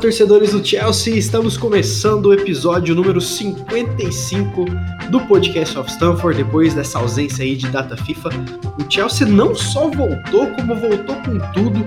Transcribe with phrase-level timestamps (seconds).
[0.00, 1.18] torcedores do Chelsea!
[1.18, 4.64] Estamos começando o episódio número 55
[5.10, 8.30] do podcast of Stanford, depois dessa ausência aí de data FIFA.
[8.78, 11.84] O Chelsea não só voltou, como voltou com tudo,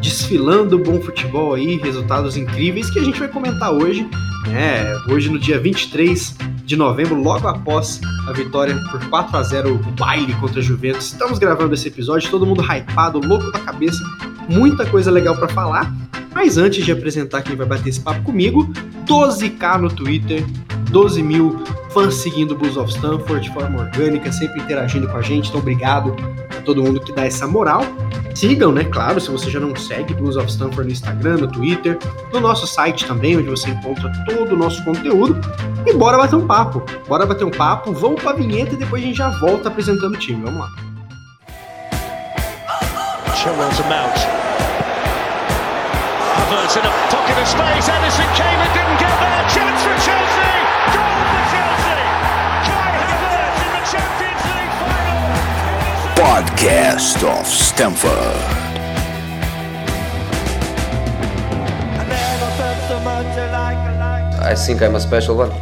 [0.00, 4.08] desfilando bom futebol aí, resultados incríveis que a gente vai comentar hoje.
[4.54, 9.74] É, hoje no dia 23 de novembro, logo após a vitória por 4 a 0
[9.74, 11.06] o baile contra a Juventus.
[11.06, 14.04] Estamos gravando esse episódio, todo mundo hypado, louco da cabeça,
[14.48, 15.92] muita coisa legal para falar.
[16.36, 18.70] Mas antes de apresentar quem vai bater esse papo comigo,
[19.06, 20.44] 12k no Twitter,
[20.90, 25.22] 12 mil fãs seguindo o Blues of Stanford de forma orgânica, sempre interagindo com a
[25.22, 25.48] gente.
[25.48, 26.14] Então, obrigado
[26.54, 27.86] a todo mundo que dá essa moral.
[28.34, 28.84] Sigam, né?
[28.84, 31.98] Claro, se você já não segue Blues of Stanford no Instagram, no Twitter,
[32.30, 35.40] no nosso site também, onde você encontra todo o nosso conteúdo.
[35.86, 36.82] E bora bater um papo.
[37.08, 40.18] Bora bater um papo, vamos pra vinheta e depois a gente já volta apresentando o
[40.18, 40.44] time.
[40.44, 40.68] Vamos lá.
[43.42, 44.45] To
[46.66, 47.88] Havertz in a pocket of space.
[47.88, 49.42] Edison came and didn't get there.
[49.54, 50.54] Chance for Chelsea.
[50.94, 52.00] Goal for Chelsea.
[52.66, 55.20] Kai Havertz in the Champions League final.
[56.16, 58.66] Podcast of Stamford.
[64.42, 65.52] I think I'm a special one.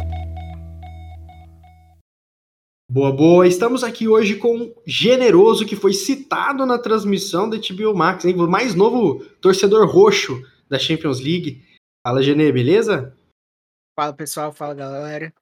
[2.89, 3.47] Boa, boa.
[3.47, 8.35] Estamos aqui hoje com Generoso, que foi citado na transmissão da HBO Max, hein?
[8.37, 11.63] O mais novo torcedor roxo da Champions League.
[12.05, 13.17] Fala, Genê, beleza?
[13.97, 15.33] Fala pessoal, fala galera.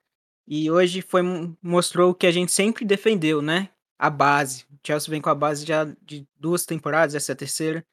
[0.47, 1.21] E hoje foi
[1.61, 3.69] mostrou o que a gente sempre defendeu, né?
[3.97, 4.65] A base.
[4.71, 7.85] O Chelsea vem com a base já de duas temporadas, essa é a terceira.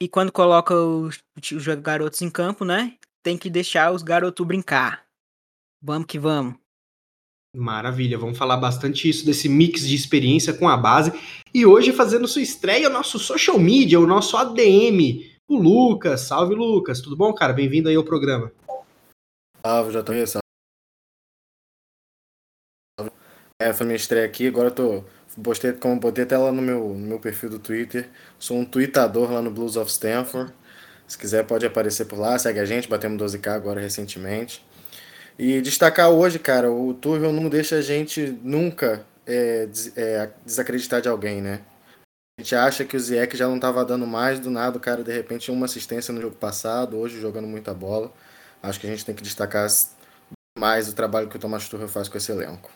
[0.00, 1.18] E quando coloca os,
[1.52, 2.96] os garotos em campo, né?
[3.22, 5.04] Tem que deixar os garotos brincar.
[5.82, 6.54] Vamos que vamos.
[7.56, 11.12] Maravilha, vamos falar bastante isso desse mix de experiência com a base.
[11.52, 16.20] E hoje, fazendo sua estreia, o nosso social media, o nosso ADM, o Lucas.
[16.20, 17.00] Salve, Lucas.
[17.00, 17.52] Tudo bom, cara?
[17.52, 18.52] Bem-vindo aí ao programa.
[19.64, 20.42] Salve, já tô aí, salve.
[23.60, 25.04] É, foi minha estreia aqui, agora eu tô.
[25.42, 28.08] Postei, como botei até lá no meu, no meu perfil do Twitter.
[28.38, 30.52] Sou um tweetador lá no Blues of Stanford.
[31.06, 34.64] Se quiser, pode aparecer por lá, segue a gente, batemos 12k agora recentemente.
[35.38, 41.00] E destacar hoje, cara, o Tuchel não deixa a gente nunca é, des, é, desacreditar
[41.00, 41.62] de alguém, né?
[42.38, 45.02] A gente acha que o Ziyech já não estava dando mais, do nada o cara
[45.02, 48.12] de repente uma assistência no jogo passado, hoje jogando muita bola.
[48.62, 49.68] Acho que a gente tem que destacar
[50.56, 52.70] mais o trabalho que o Thomas Tuchel faz com esse elenco.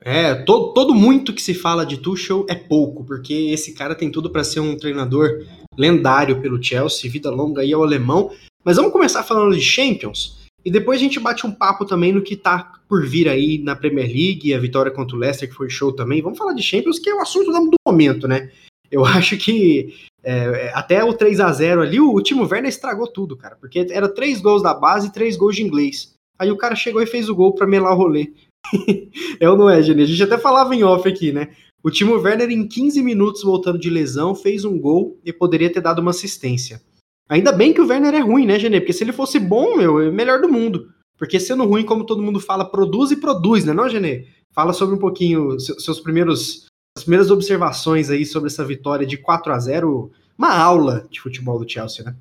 [0.00, 4.10] É, todo, todo muito que se fala de Tuchel é pouco, porque esse cara tem
[4.10, 8.34] tudo para ser um treinador lendário pelo Chelsea, vida longa aí ao alemão.
[8.64, 10.43] Mas vamos começar falando de Champions.
[10.64, 13.76] E depois a gente bate um papo também no que tá por vir aí na
[13.76, 16.22] Premier League, a vitória contra o Leicester, que foi show também.
[16.22, 18.50] Vamos falar de Champions, que é o assunto do momento, né?
[18.90, 23.06] Eu acho que é, até o 3 a 0 ali, o, o Timo Werner estragou
[23.06, 23.56] tudo, cara.
[23.56, 26.14] Porque era três gols da base e três gols de inglês.
[26.38, 28.32] Aí o cara chegou e fez o gol pra melar o rolê.
[29.38, 30.02] é ou não é, Gene?
[30.02, 31.50] A gente até falava em off aqui, né?
[31.82, 35.82] O Timo Werner, em 15 minutos voltando de lesão, fez um gol e poderia ter
[35.82, 36.80] dado uma assistência.
[37.28, 38.80] Ainda bem que o Werner é ruim, né, Genê?
[38.80, 40.92] Porque se ele fosse bom, meu, é o melhor do mundo.
[41.16, 44.26] Porque sendo ruim, como todo mundo fala, produz e produz, né, não, Genê?
[44.52, 49.52] Fala sobre um pouquinho seus primeiros as primeiras observações aí sobre essa vitória de 4
[49.52, 52.16] a 0 uma aula de futebol do Chelsea, né?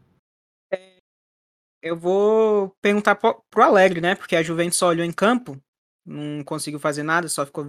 [0.72, 0.98] É,
[1.82, 4.16] eu vou perguntar pro, pro Alegre, né?
[4.16, 5.60] Porque a Juventus só olhou em campo,
[6.06, 7.66] não conseguiu fazer nada, só ficou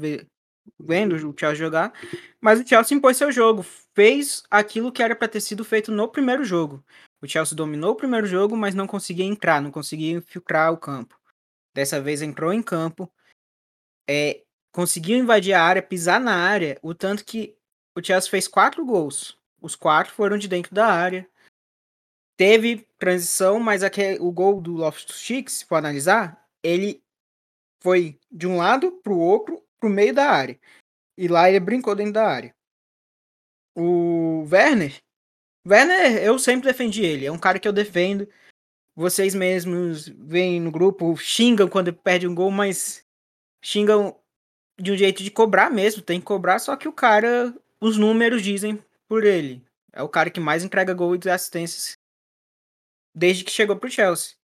[0.79, 1.93] vendo o Chelsea jogar.
[2.41, 3.65] Mas o Chelsea impôs seu jogo,
[3.95, 6.83] fez aquilo que era para ter sido feito no primeiro jogo.
[7.25, 11.19] O Chelsea dominou o primeiro jogo, mas não conseguia entrar, não conseguia infiltrar o campo.
[11.73, 13.11] Dessa vez entrou em campo,
[14.07, 17.57] é, conseguiu invadir a área, pisar na área, o tanto que
[17.97, 19.41] o Chelsea fez quatro gols.
[19.59, 21.27] Os quatro foram de dentro da área.
[22.37, 27.03] Teve transição, mas aquele, o gol do Loftus-Cheek, se for analisar, ele
[27.83, 30.61] foi de um lado para o outro, para o meio da área.
[31.17, 32.55] E lá ele brincou dentro da área.
[33.75, 35.03] O Werner
[35.67, 37.27] Werner, eu sempre defendi ele.
[37.27, 38.29] É um cara que eu defendo.
[38.95, 43.05] Vocês mesmos vêm no grupo, xingam quando perde um gol, mas
[43.63, 44.17] xingam
[44.79, 46.03] de um jeito de cobrar mesmo.
[46.03, 49.65] Tem que cobrar, só que o cara, os números dizem por ele.
[49.93, 51.97] É o cara que mais entrega gol e assistências
[53.15, 54.37] desde que chegou pro Chelsea.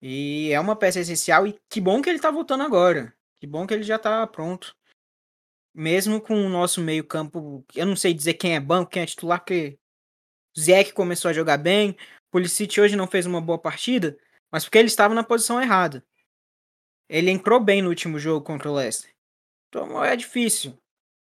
[0.00, 3.14] E é uma peça essencial e que bom que ele tá voltando agora.
[3.40, 4.76] Que bom que ele já tá pronto.
[5.74, 9.40] Mesmo com o nosso meio-campo, eu não sei dizer quem é banco, quem é titular,
[9.40, 9.78] porque
[10.58, 11.96] Zeke começou a jogar bem.
[12.30, 14.16] Pulisic hoje não fez uma boa partida,
[14.50, 16.04] mas porque ele estava na posição errada.
[17.08, 19.12] Ele entrou bem no último jogo contra o Leicester.
[19.68, 20.78] Então é difícil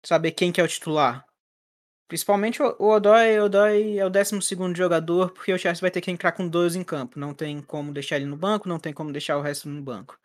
[0.06, 1.26] saber quem que é o titular.
[2.08, 4.40] Principalmente o Odoi, o Odoi é o 12
[4.76, 7.20] jogador, porque o Chelsea vai ter que entrar com dois em campo.
[7.20, 10.20] Não tem como deixar ele no banco, não tem como deixar o resto no banco.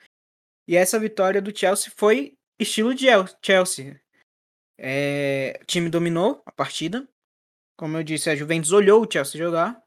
[0.66, 3.06] E essa vitória do Chelsea foi estilo de
[3.42, 4.00] Chelsea.
[4.78, 7.06] É, o time dominou a partida.
[7.76, 9.82] Como eu disse, a Juventus olhou o Chelsea jogar,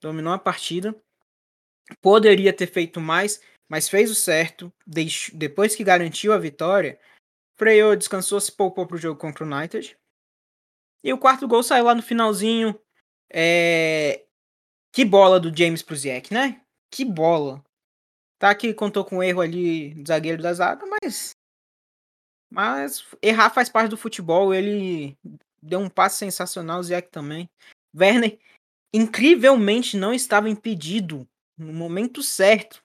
[0.00, 0.94] dominou a partida.
[2.00, 4.72] Poderia ter feito mais, mas fez o certo.
[5.34, 6.98] depois que garantiu a vitória,
[7.56, 9.98] freou, descansou, se poupou para o jogo contra o United.
[11.04, 12.78] E o quarto gol saiu lá no finalzinho.
[13.32, 14.24] É...
[14.92, 16.62] Que bola do James pro Ziyech, né?
[16.90, 17.64] Que bola.
[18.38, 21.30] Tá que contou com um erro ali do zagueiro da zaga, mas.
[22.50, 24.52] Mas errar faz parte do futebol.
[24.52, 25.16] Ele
[25.62, 27.48] deu um passe sensacional, o Ziyech também.
[27.96, 28.38] Werner,
[28.92, 31.26] incrivelmente, não estava impedido
[31.56, 32.82] no momento certo.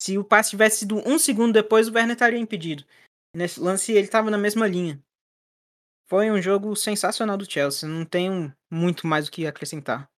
[0.00, 2.84] Se o passe tivesse sido um segundo depois, o Werner estaria impedido.
[3.36, 5.00] Nesse lance, ele estava na mesma linha.
[6.08, 10.08] Foi um jogo sensacional do Chelsea, não tenho muito mais o que acrescentar.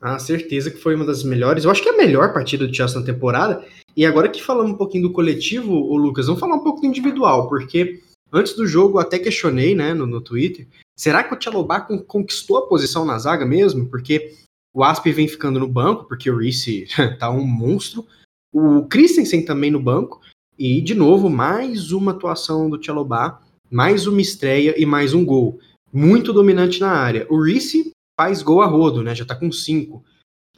[0.00, 1.64] Ah, certeza que foi uma das melhores.
[1.64, 3.62] Eu acho que é a melhor partida do Chelsea na temporada.
[3.94, 6.86] E agora que falamos um pouquinho do coletivo, o Lucas, vamos falar um pouco do
[6.86, 8.02] individual, porque
[8.32, 10.66] antes do jogo até questionei, né, no, no Twitter,
[10.96, 13.86] será que o Tchalobá conquistou a posição na zaga mesmo?
[13.86, 14.34] Porque
[14.74, 16.86] o Asp vem ficando no banco, porque o Reece
[17.18, 18.06] tá um monstro.
[18.52, 20.20] O Christensen também no banco.
[20.58, 23.40] E, de novo, mais uma atuação do Tchalobá
[23.70, 25.60] mais uma estreia e mais um gol.
[25.92, 27.26] Muito dominante na área.
[27.30, 29.14] O Reese faz gol a rodo, né?
[29.14, 30.04] Já tá com cinco.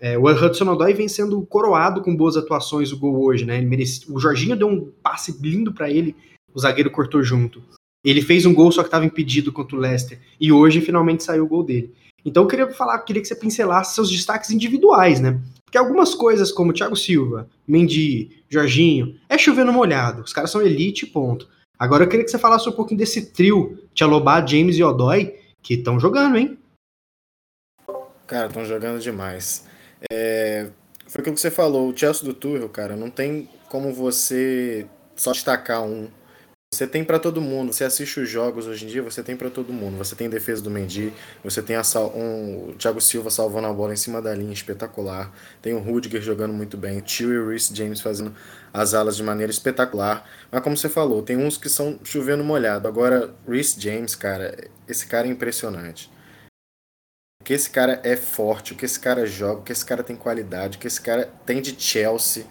[0.01, 3.61] É, o Hudson Odoi vem sendo coroado com boas atuações o gol hoje, né?
[3.61, 4.11] Merece...
[4.11, 6.17] O Jorginho deu um passe lindo para ele,
[6.55, 7.63] o zagueiro cortou junto.
[8.05, 10.19] Ele fez um gol, só que estava impedido contra o Leicester.
[10.41, 11.95] E hoje finalmente saiu o gol dele.
[12.25, 15.41] Então eu queria falar, queria que você pincelasse seus destaques individuais, né?
[15.65, 20.23] Porque algumas coisas, como Thiago Silva, Mendy, Jorginho, é chovendo molhado.
[20.23, 21.49] Os caras são elite, ponto.
[21.79, 25.75] Agora eu queria que você falasse um pouquinho desse trio, Tchalobá, James e Odoi, que
[25.75, 26.59] estão jogando, hein?
[28.27, 29.67] Cara, estão jogando demais.
[30.13, 30.71] É...
[31.09, 35.33] Foi aquilo que você falou, o Chelsea do Tuchel, cara, não tem como você só
[35.33, 36.09] destacar um.
[36.75, 37.71] Você tem para todo mundo.
[37.71, 39.99] Você assiste os jogos hoje em dia, você tem para todo mundo.
[39.99, 41.13] Você tem defesa do Mendy,
[41.45, 44.55] você tem a sal, um, o Thiago Silva salvando a bola em cima da linha,
[44.55, 45.31] espetacular.
[45.61, 48.35] Tem o Rudiger jogando muito bem, o Tio e Reece James fazendo
[48.73, 50.27] as alas de maneira espetacular.
[50.51, 52.89] Mas como você falou, tem uns que são chovendo molhado.
[52.89, 54.57] Agora, Reece James, cara,
[54.89, 56.11] esse cara é impressionante.
[57.43, 60.03] O que esse cara é forte, o que esse cara joga, o que esse cara
[60.03, 62.47] tem qualidade, o que esse cara tem de Chelsea.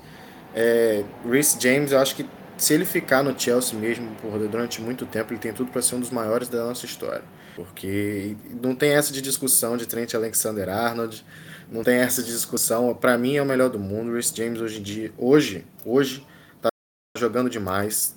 [0.54, 2.30] É, Reece James, eu acho que
[2.62, 5.96] se ele ficar no Chelsea mesmo por, durante muito tempo, ele tem tudo para ser
[5.96, 7.24] um dos maiores da nossa história.
[7.56, 11.26] Porque não tem essa de discussão de Trent Alexander-Arnold,
[11.72, 12.94] não tem essa de discussão.
[12.94, 14.14] Para mim é o melhor do mundo.
[14.14, 16.24] Rhys James hoje em dia, hoje, hoje
[16.62, 16.70] tá
[17.18, 18.16] jogando demais,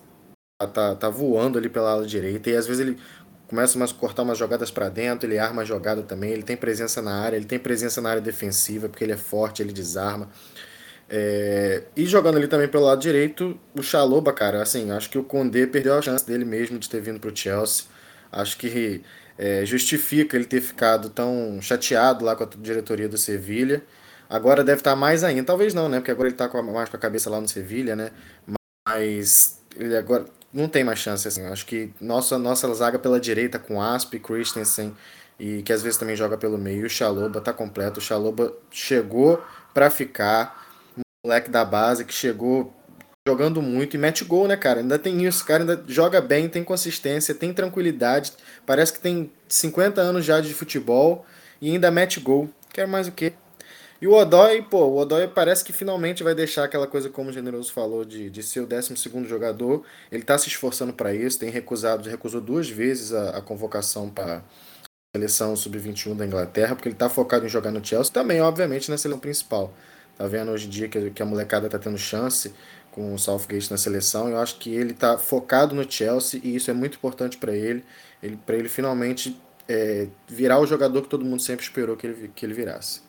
[0.61, 2.99] tá, tá, tá voando ali pela ala direita e às vezes ele
[3.49, 7.01] começa a cortar umas jogadas para dentro, ele arma a jogada também, ele tem presença
[7.01, 10.29] na área, ele tem presença na área defensiva porque ele é forte, ele desarma.
[11.17, 15.23] É, e jogando ali também pelo lado direito, o Chaloba, cara, assim, acho que o
[15.23, 17.85] Condé perdeu a chance dele mesmo de ter vindo pro Chelsea.
[18.33, 19.01] Acho que
[19.39, 23.85] é, justifica ele ter ficado tão chateado lá com a diretoria do Sevilha.
[24.29, 25.99] Agora deve estar mais ainda, talvez não, né?
[26.01, 28.11] Porque agora ele está mais com a cabeça lá no Sevilha, né?
[28.89, 31.47] Mas ele agora não tem mais chance, assim.
[31.47, 34.93] Acho que nossa, nossa zaga pela direita com Asp, Christensen
[35.39, 38.01] e que às vezes também joga pelo meio, o Chaloba tá completo.
[38.01, 39.41] O Chaloba chegou
[39.73, 40.64] para ficar
[41.25, 42.73] moleque da base que chegou
[43.27, 44.81] jogando muito e mete gol, né, cara?
[44.81, 48.33] Ainda tem isso, cara ainda joga bem, tem consistência, tem tranquilidade.
[48.67, 51.25] Parece que tem 50 anos já de futebol
[51.61, 52.51] e ainda mete gol.
[52.71, 53.33] Quer mais o quê?
[54.03, 57.33] E o Odói, pô, o Odói parece que finalmente vai deixar aquela coisa, como o
[57.33, 58.95] Generoso falou, de, de ser o 12
[59.27, 59.83] jogador.
[60.13, 64.43] Ele tá se esforçando para isso, tem recusado, recusou duas vezes a, a convocação para
[65.17, 68.99] seleção sub-21 da Inglaterra, porque ele tá focado em jogar no Chelsea, também, obviamente, na
[68.99, 69.73] seleção principal.
[70.17, 72.55] Tá vendo hoje em dia que, que a molecada tá tendo chance
[72.91, 74.29] com o Southgate na seleção.
[74.29, 77.85] Eu acho que ele tá focado no Chelsea e isso é muito importante para ele,
[78.23, 79.37] ele para ele finalmente
[79.69, 83.03] é, virar o jogador que todo mundo sempre esperou que ele, que ele virasse.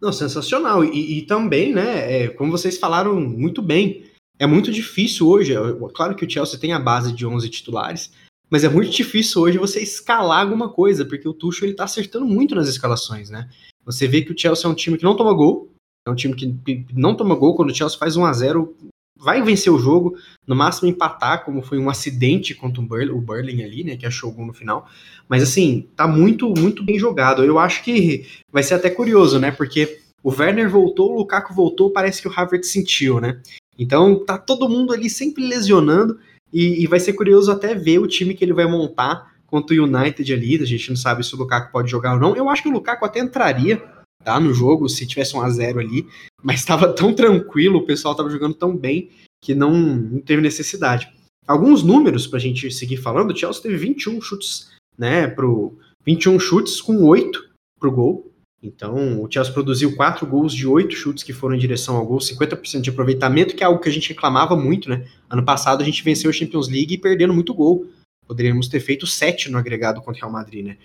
[0.00, 0.84] Não, sensacional.
[0.84, 4.08] E, e também, né, é, como vocês falaram muito bem,
[4.38, 5.54] é muito difícil hoje.
[5.54, 5.58] É,
[5.92, 8.12] claro que o Chelsea tem a base de 11 titulares,
[8.48, 12.26] mas é muito difícil hoje você escalar alguma coisa, porque o Tuchel ele tá acertando
[12.26, 13.48] muito nas escalações, né?
[13.88, 15.72] Você vê que o Chelsea é um time que não toma gol,
[16.06, 18.76] é um time que não toma gol quando o Chelsea faz 1 a 0
[19.18, 20.16] vai vencer o jogo,
[20.46, 24.06] no máximo empatar, como foi um acidente contra o Burley, o Burling ali, né, que
[24.06, 24.88] achou o gol no final.
[25.26, 27.42] Mas assim, tá muito, muito bem jogado.
[27.42, 31.90] Eu acho que vai ser até curioso, né, porque o Werner voltou, o Lukaku voltou,
[31.90, 33.40] parece que o Havertz sentiu, né?
[33.78, 36.18] Então tá todo mundo ali sempre lesionando
[36.52, 39.84] e, e vai ser curioso até ver o time que ele vai montar contra o
[39.84, 42.36] United ali, a gente não sabe se o Lukaku pode jogar ou não.
[42.36, 43.82] Eu acho que o Lukaku até entraria,
[44.22, 46.06] tá, no jogo, se tivesse um a 0 ali,
[46.42, 49.10] mas estava tão tranquilo, o pessoal estava jogando tão bem
[49.42, 51.10] que não, não teve necessidade.
[51.46, 56.80] Alguns números pra gente seguir falando, o Chelsea teve 21 chutes, né, pro 21 chutes
[56.80, 57.48] com 8
[57.80, 58.30] pro gol.
[58.62, 62.18] Então, o Chelsea produziu 4 gols de 8 chutes que foram em direção ao gol,
[62.18, 65.06] 50% de aproveitamento, que é algo que a gente reclamava muito, né?
[65.30, 67.86] Ano passado a gente venceu a Champions League perdendo muito gol.
[68.28, 70.76] Poderíamos ter feito 7 no agregado contra o Real Madrid, né?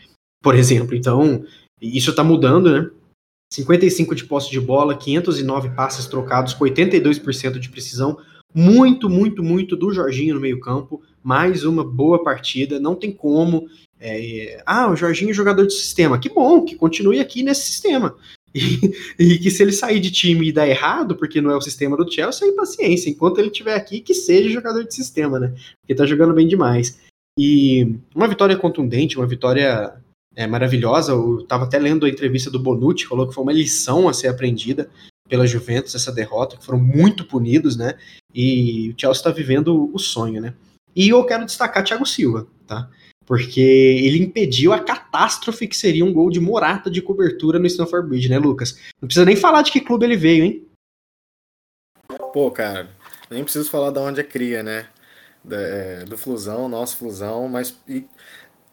[0.42, 1.46] Por exemplo, então,
[1.80, 2.90] isso tá mudando, né?
[3.54, 8.18] 55 de posse de bola, 509 passes trocados, com 82% de precisão,
[8.54, 11.02] muito, muito, muito do Jorginho no meio-campo.
[11.24, 12.80] Mais uma boa partida.
[12.80, 13.68] Não tem como.
[14.00, 16.20] É, ah, o Jorginho é jogador de sistema.
[16.20, 18.16] Que bom, que continue aqui nesse sistema.
[18.56, 21.62] E, e, que se ele sair de time e dar errado, porque não é o
[21.62, 23.10] sistema do Chelsea, aí paciência.
[23.10, 25.56] Enquanto ele estiver aqui, que seja jogador de sistema, né?
[25.82, 27.00] Porque tá jogando bem demais.
[27.38, 29.96] E uma vitória contundente, uma vitória
[30.36, 31.14] é, maravilhosa.
[31.14, 34.28] Eu tava até lendo a entrevista do Bonucci, falou que foi uma lição a ser
[34.28, 34.90] aprendida
[35.28, 37.98] pela Juventus essa derrota, que foram muito punidos, né?
[38.34, 40.54] E o Chelsea está vivendo o sonho, né?
[40.96, 42.90] E eu quero destacar Thiago Silva, tá?
[43.26, 48.10] Porque ele impediu a catástrofe que seria um gol de Morata de cobertura no Stamford
[48.10, 48.78] Bridge, né, Lucas?
[49.02, 50.68] Não precisa nem falar de que clube ele veio, hein?
[52.34, 52.90] Pô, cara,
[53.30, 54.88] nem preciso falar de onde é cria, né?
[55.44, 58.06] Da, é, do Flusão, nosso Flusão, mas e,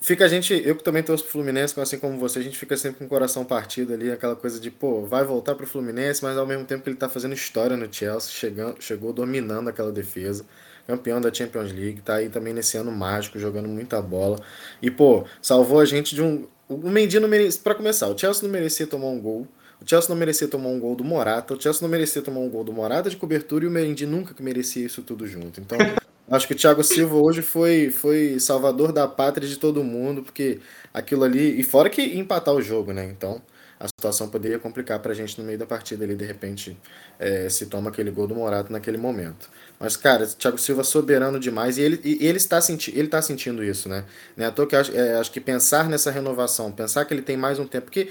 [0.01, 2.77] fica a gente, eu que também torço pro Fluminense, assim como você, a gente fica
[2.77, 6.39] sempre com o coração partido ali, aquela coisa de, pô, vai voltar pro Fluminense, mas
[6.39, 10.47] ao mesmo tempo que ele tá fazendo história no Chelsea, chegando, chegou dominando aquela defesa,
[10.87, 14.41] campeão da Champions League, tá aí também nesse ano mágico, jogando muita bola.
[14.83, 16.47] E, pô, salvou a gente de um.
[16.69, 17.61] O Mendy não merecia.
[17.63, 19.47] Pra começar, o Chelsea não merecia tomar um gol.
[19.81, 21.55] O Chelsea não merecia tomar um gol do Morata.
[21.55, 24.35] O Chelsea não merecia tomar um gol do Morata de cobertura e o Mendy nunca
[24.35, 25.61] que merecia isso tudo junto.
[25.61, 25.79] Então,
[26.31, 30.61] Acho que o Thiago Silva hoje foi, foi salvador da pátria de todo mundo, porque
[30.95, 31.59] aquilo ali.
[31.59, 33.05] E fora que empatar o jogo, né?
[33.05, 33.43] Então
[33.81, 36.77] a situação poderia complicar pra gente no meio da partida ali, de repente,
[37.19, 39.49] é, se toma aquele gol do Morato naquele momento.
[39.79, 43.65] Mas, cara, Thiago Silva soberano demais e ele, e ele, está, senti ele está sentindo
[43.65, 44.05] isso, né?
[44.37, 44.47] né?
[44.47, 47.59] À toa que acho, é, acho que pensar nessa renovação, pensar que ele tem mais
[47.59, 48.11] um tempo, porque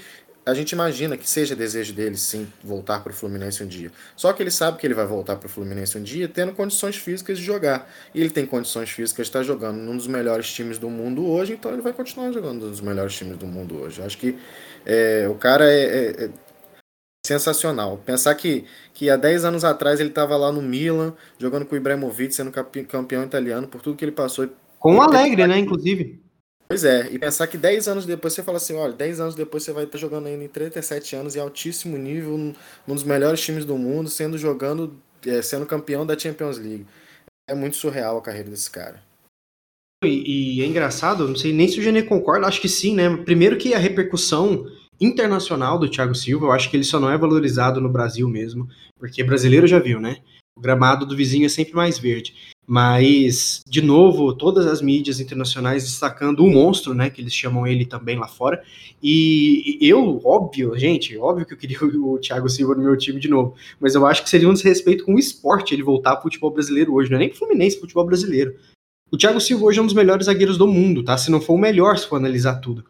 [0.50, 3.90] a gente imagina que seja desejo dele sim voltar para o Fluminense um dia.
[4.16, 6.96] Só que ele sabe que ele vai voltar para o Fluminense um dia tendo condições
[6.96, 7.90] físicas de jogar.
[8.14, 11.54] E ele tem condições físicas de estar jogando num dos melhores times do mundo hoje,
[11.54, 14.02] então ele vai continuar jogando num dos melhores times do mundo hoje.
[14.02, 14.36] Acho que
[14.84, 16.30] é, o cara é, é, é,
[17.24, 17.98] sensacional.
[17.98, 21.78] Pensar que, que há 10 anos atrás ele estava lá no Milan, jogando com o
[21.78, 24.48] Ibrahimovic, sendo campeão italiano, por tudo que ele passou.
[24.78, 26.29] Com o Alegre, né, inclusive.
[26.70, 29.64] Pois é, e pensar que 10 anos depois você fala assim, olha, 10 anos depois
[29.64, 32.54] você vai estar jogando ainda em 37 anos em altíssimo nível, num
[32.94, 34.94] dos melhores times do mundo, sendo jogando,
[35.26, 36.86] é, sendo campeão da Champions League.
[37.48, 39.02] É muito surreal a carreira desse cara.
[40.04, 43.16] E, e é engraçado, não sei nem se o Genê concorda, acho que sim, né?
[43.16, 44.64] Primeiro que a repercussão
[45.00, 48.68] internacional do Thiago Silva, eu acho que ele só não é valorizado no Brasil mesmo,
[48.96, 50.18] porque brasileiro já viu, né?
[50.60, 52.34] O gramado do vizinho é sempre mais verde.
[52.66, 57.08] Mas, de novo, todas as mídias internacionais destacando o monstro, né?
[57.08, 58.62] Que eles chamam ele também lá fora.
[59.02, 63.26] E eu, óbvio, gente, óbvio que eu queria o Thiago Silva no meu time de
[63.26, 63.54] novo.
[63.80, 66.92] Mas eu acho que seria um desrespeito com o esporte ele voltar pro futebol brasileiro
[66.92, 67.08] hoje.
[67.08, 68.54] Não é nem pro Fluminense, futebol brasileiro.
[69.10, 71.16] O Thiago Silva hoje é um dos melhores zagueiros do mundo, tá?
[71.16, 72.84] Se não for o melhor, se for analisar tudo.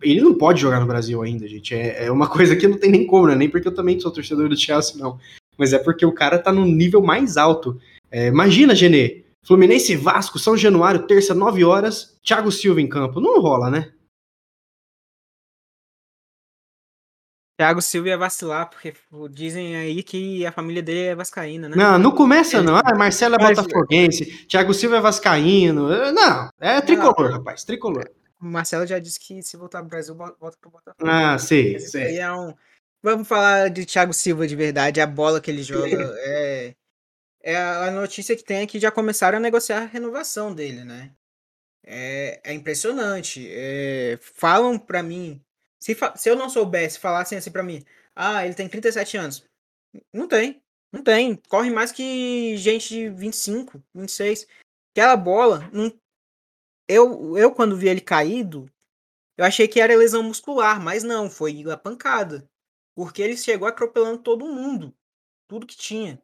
[0.00, 1.74] Ele não pode jogar no Brasil ainda, gente.
[1.74, 3.34] É, é uma coisa que não tem nem como, né?
[3.34, 5.18] Nem porque eu também sou torcedor do Chelsea, não.
[5.56, 7.80] Mas é porque o cara tá no nível mais alto.
[8.10, 13.20] É, imagina, Genê, Fluminense Vasco, São Januário, terça, 9 horas, Thiago Silva em campo.
[13.20, 13.92] Não rola, né?
[17.58, 18.92] Thiago Silva ia vacilar, porque
[19.30, 21.76] dizem aí que a família dele é vascaína, né?
[21.76, 22.76] Não, não começa não.
[22.76, 25.88] Ah, Marcelo é botafoguense, Thiago Silva é vascaíno.
[26.12, 27.38] Não, é tricolor, não.
[27.38, 28.10] rapaz, tricolor.
[28.40, 31.08] O Marcelo já disse que se voltar pro Brasil, volta pro Botafogo.
[31.08, 32.18] Ah, sei, sei.
[32.18, 32.52] É um...
[33.02, 36.74] Vamos falar de Thiago Silva de verdade, a bola que ele joga é
[37.42, 41.12] é a notícia que tem é que já começaram a negociar a renovação dele, né?
[41.84, 43.44] É, é impressionante.
[43.50, 45.42] É, falam para mim,
[45.80, 49.44] se, se eu não soubesse, falassem assim para mim, ah, ele tem 37 anos.
[50.12, 51.34] Não tem, não tem.
[51.48, 54.46] Corre mais que gente de 25, 26.
[54.92, 55.92] Aquela bola, não...
[56.88, 58.70] eu, eu quando vi ele caído,
[59.36, 62.48] eu achei que era lesão muscular, mas não, foi a pancada.
[62.94, 64.94] Porque ele chegou atropelando todo mundo,
[65.48, 66.22] tudo que tinha.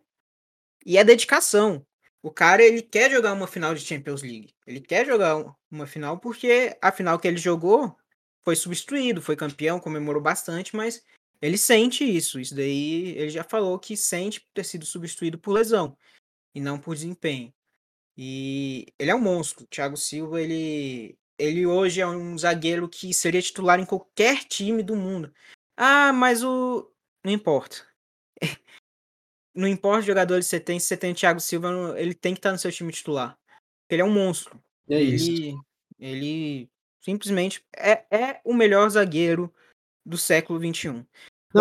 [0.85, 1.87] E é dedicação.
[2.23, 4.55] O cara, ele quer jogar uma final de Champions League.
[4.67, 7.97] Ele quer jogar uma final porque a final que ele jogou
[8.45, 11.03] foi substituído, foi campeão, comemorou bastante, mas
[11.41, 12.41] ele sente isso.
[12.41, 15.97] Isso daí ele já falou que sente ter sido substituído por lesão
[16.55, 17.53] e não por desempenho.
[18.17, 19.65] E ele é um monstro.
[19.65, 24.83] O Thiago Silva, ele ele hoje é um zagueiro que seria titular em qualquer time
[24.83, 25.33] do mundo.
[25.79, 26.91] Ah, mas o.
[27.25, 27.87] Não importa.
[29.55, 31.69] Não importa os jogadores que você tem, se você tem Thiago Silva,
[31.99, 33.37] ele tem que estar no seu time titular.
[33.91, 34.61] Ele é um monstro.
[34.89, 35.31] É isso.
[35.31, 35.57] Ele,
[35.99, 36.71] ele
[37.01, 39.53] simplesmente é, é o melhor zagueiro
[40.07, 40.89] do século XXI.
[40.89, 41.05] Não,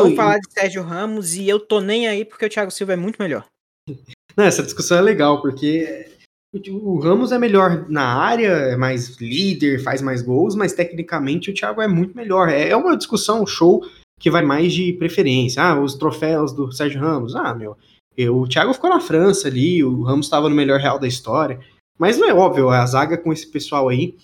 [0.03, 2.93] Vamos e- falar de Sérgio Ramos e eu tô nem aí porque o Thiago Silva
[2.93, 3.47] é muito melhor.
[4.37, 6.11] Não, essa discussão é legal, porque
[6.53, 11.49] o o Ramos é melhor na área, é mais líder, faz mais gols, mas tecnicamente
[11.49, 12.47] o Thiago é muito melhor.
[12.49, 13.83] É é uma discussão, show
[14.19, 15.61] que vai mais de preferência.
[15.63, 17.35] Ah, os troféus do Sérgio Ramos.
[17.35, 17.77] Ah, meu,
[18.17, 21.59] eu- o Thiago ficou na França ali, o Ramos estava no melhor real da história.
[21.99, 24.15] Mas não é óbvio, a zaga com esse pessoal aí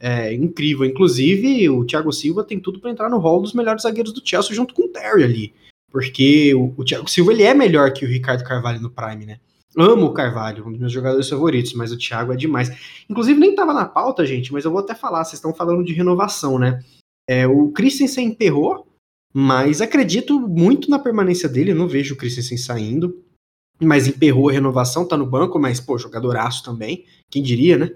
[0.00, 0.84] é incrível.
[0.84, 4.54] Inclusive, o Thiago Silva tem tudo para entrar no hall dos melhores zagueiros do Chelsea
[4.54, 5.54] junto com o Terry ali.
[5.90, 9.38] Porque o, o Thiago Silva ele é melhor que o Ricardo Carvalho no Prime, né?
[9.76, 12.70] Amo o Carvalho, um dos meus jogadores favoritos, mas o Thiago é demais.
[13.08, 15.94] Inclusive, nem tava na pauta, gente, mas eu vou até falar, vocês estão falando de
[15.94, 16.82] renovação, né?
[17.28, 18.86] É, o Christensen emperrou,
[19.32, 23.22] mas acredito muito na permanência dele, não vejo o Christensen saindo.
[23.80, 27.90] Mas emperrou a renovação, tá no banco, mas, pô, jogadoraço também, quem diria, né?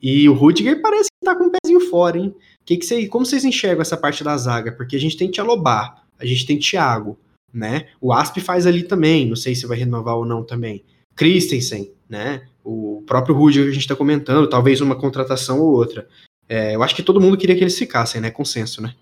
[0.00, 2.34] E o Rudiger parece que tá com um pezinho fora, hein?
[2.64, 4.72] Que que cê, como vocês enxergam essa parte da zaga?
[4.72, 7.18] Porque a gente tem Tchalobá, a gente tem Thiago,
[7.52, 7.88] né?
[8.00, 10.84] O Asp faz ali também, não sei se vai renovar ou não também.
[11.14, 12.46] Christensen, né?
[12.62, 16.08] O próprio Rudiger que a gente tá comentando, talvez uma contratação ou outra.
[16.48, 18.30] É, eu acho que todo mundo queria que eles ficassem, né?
[18.30, 18.94] Consenso, né?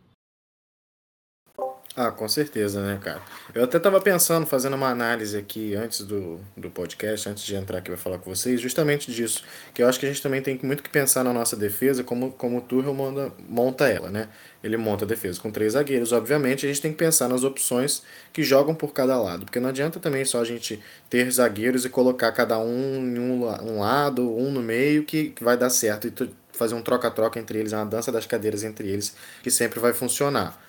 [1.97, 3.23] Ah, com certeza, né, cara?
[3.55, 7.79] Eu até tava pensando, fazendo uma análise aqui antes do, do podcast, antes de entrar
[7.79, 9.45] aqui pra falar com vocês, justamente disso.
[9.73, 12.33] Que eu acho que a gente também tem muito que pensar na nossa defesa, como,
[12.33, 14.29] como o Tuchel monta, monta ela, né?
[14.61, 16.11] Ele monta a defesa com três zagueiros.
[16.11, 19.45] Obviamente, a gente tem que pensar nas opções que jogam por cada lado.
[19.45, 23.45] Porque não adianta também só a gente ter zagueiros e colocar cada um em um,
[23.47, 26.09] um lado, um no meio, que, que vai dar certo.
[26.09, 29.15] E tu- fazer um troca-troca entre eles, uma dança das cadeiras entre eles,
[29.45, 30.61] que sempre vai funcionar.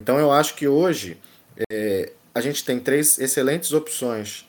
[0.00, 1.18] Então eu acho que hoje
[1.70, 4.46] é, a gente tem três excelentes opções.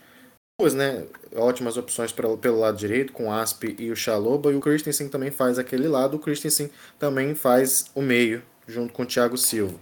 [0.59, 1.05] Duas, né?
[1.35, 5.09] Ótimas opções pelo, pelo lado direito, com o Asp e o Chaloba, e o Christensen
[5.09, 9.79] também faz aquele lado, o Christensen também faz o meio, junto com o Thiago Silva.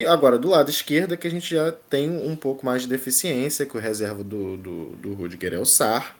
[0.00, 2.88] E agora, do lado esquerdo, é que a gente já tem um pouco mais de
[2.88, 6.16] deficiência, que o reserva do, do, do Rudiger é o Sar,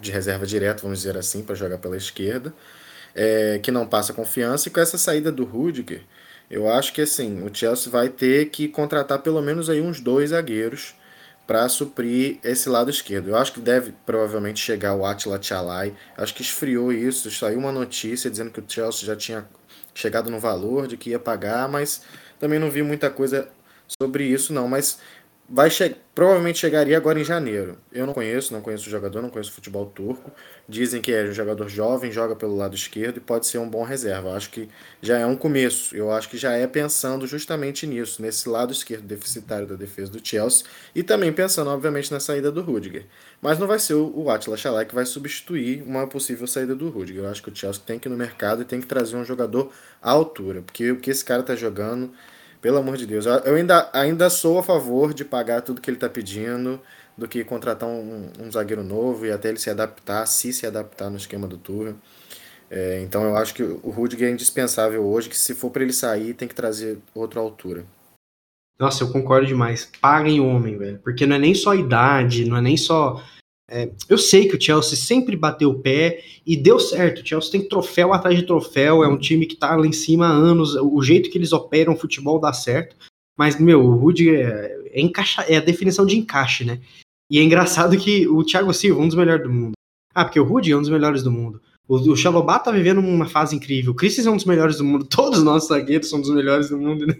[0.00, 2.52] de reserva direto, vamos dizer assim, para jogar pela esquerda,
[3.14, 6.02] é, que não passa confiança, e com essa saída do Rudiger,
[6.50, 10.30] eu acho que assim, o Chelsea vai ter que contratar pelo menos aí uns dois
[10.30, 10.94] zagueiros
[11.46, 13.28] para suprir esse lado esquerdo.
[13.28, 15.94] Eu acho que deve provavelmente chegar o Attila Tchalai.
[16.16, 19.46] Acho que esfriou isso, saiu uma notícia dizendo que o Chelsea já tinha
[19.94, 22.02] chegado no valor de que ia pagar, mas
[22.38, 23.48] também não vi muita coisa
[24.00, 24.98] sobre isso não, mas
[25.48, 27.78] vai che provavelmente chegaria agora em janeiro.
[27.92, 30.32] Eu não conheço, não conheço o jogador, não conheço o futebol turco.
[30.66, 33.84] Dizem que é um jogador jovem, joga pelo lado esquerdo e pode ser um bom
[33.84, 34.30] reserva.
[34.30, 34.68] Eu acho que
[35.02, 35.94] já é um começo.
[35.94, 40.26] Eu acho que já é pensando justamente nisso, nesse lado esquerdo deficitário da defesa do
[40.26, 43.04] Chelsea e também pensando, obviamente, na saída do Rudiger.
[43.40, 47.24] Mas não vai ser o Attila Xalai que vai substituir uma possível saída do Rudiger.
[47.24, 49.24] Eu acho que o Chelsea tem que ir no mercado e tem que trazer um
[49.24, 52.10] jogador à altura, porque o que esse cara tá jogando,
[52.60, 55.98] pelo amor de Deus, eu ainda, ainda sou a favor de pagar tudo que ele
[55.98, 56.80] tá pedindo
[57.16, 61.10] do que contratar um, um zagueiro novo e até ele se adaptar, se se adaptar
[61.10, 61.94] no esquema do Tuchel.
[62.70, 65.92] É, então eu acho que o Rudiger é indispensável hoje, que se for para ele
[65.92, 67.84] sair, tem que trazer outra altura.
[68.78, 69.90] Nossa, eu concordo demais.
[70.00, 70.98] Paguem homem, velho.
[71.02, 73.22] Porque não é nem só idade, não é nem só.
[73.68, 77.20] É, eu sei que o Chelsea sempre bateu o pé e deu certo.
[77.20, 80.26] O Chelsea tem troféu atrás de troféu, é um time que tá lá em cima
[80.26, 80.76] há anos.
[80.76, 82.94] O jeito que eles operam o futebol dá certo.
[83.36, 86.80] Mas, meu, o Rudiger é, é, encaixa, é a definição de encaixe, né?
[87.30, 89.72] E é engraçado que o Thiago Silva, um dos melhores do mundo.
[90.14, 91.60] Ah, porque o Rudiger é um dos melhores do mundo.
[91.88, 93.92] O, Chalobah tá vivendo uma fase incrível.
[93.92, 95.04] O Christensen é um dos melhores do mundo.
[95.10, 97.14] Todos os nossos zagueiros são dos melhores do mundo, né?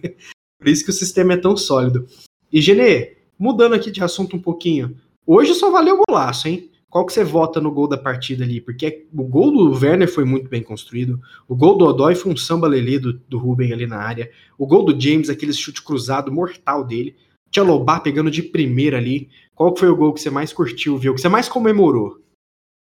[0.58, 2.06] Por isso que o sistema é tão sólido.
[2.52, 4.96] E, Genê, mudando aqui de assunto um pouquinho.
[5.26, 6.70] Hoje só valeu o golaço, hein?
[6.88, 8.60] Qual que você vota no gol da partida ali?
[8.60, 11.20] Porque o gol do Werner foi muito bem construído.
[11.48, 14.30] O gol do Odói foi um samba lelê do, do Ruben ali na área.
[14.56, 17.16] O gol do James, aquele chute cruzado mortal dele.
[17.50, 19.28] Tchalobá pegando de primeira ali.
[19.54, 21.14] Qual que foi o gol que você mais curtiu, viu?
[21.14, 22.20] Que você mais comemorou?